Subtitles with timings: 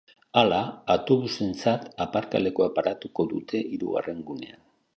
[0.39, 0.59] Hala,
[0.93, 4.61] autobusentzat aparkalekua paratuko dute hirugarren gunean.